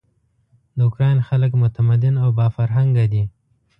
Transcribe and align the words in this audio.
د 0.75 0.79
اوکراین 0.85 1.19
خلک 1.27 1.51
متمدن 1.63 2.15
او 2.23 2.29
با 2.37 2.47
فرهنګه 2.57 3.05
دي. 3.13 3.23